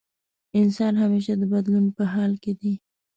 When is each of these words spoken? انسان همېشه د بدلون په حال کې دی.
انسان 0.59 0.93
همېشه 1.03 1.33
د 1.37 1.43
بدلون 1.53 1.85
په 1.97 2.03
حال 2.13 2.31
کې 2.43 2.53
دی. 2.59 2.73